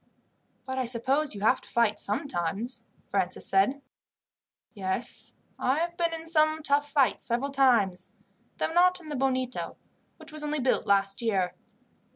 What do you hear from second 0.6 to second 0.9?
"But I